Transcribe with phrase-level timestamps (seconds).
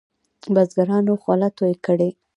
[0.53, 2.09] بزګرانو خوله توی کړې.